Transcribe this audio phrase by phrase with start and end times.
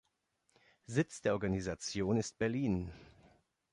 [0.87, 2.91] Sitz der Organisation ist Berlin.